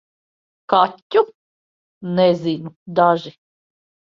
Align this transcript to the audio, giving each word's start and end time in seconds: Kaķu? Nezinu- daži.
Kaķu? 0.73 1.23
Nezinu- 2.21 2.75
daži. 3.01 3.37